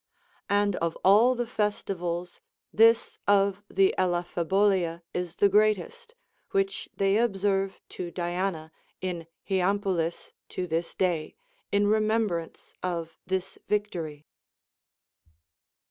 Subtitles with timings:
[0.49, 2.41] And of all the festivals
[2.73, 6.15] this of the Elaphebolia is the greatest,
[6.51, 11.35] Avhich they observe to Diana in Hyampolis to this day,
[11.71, 14.25] in remembrance of this victory.